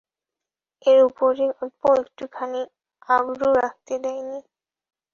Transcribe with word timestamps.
এর 0.85 0.99
উপরে 1.09 1.45
অল্প 1.61 1.81
একটুখানিও 2.01 2.65
আবরু 3.09 3.47
রাখতে 3.61 3.93
দেয় 4.03 4.21
নি! 4.29 4.39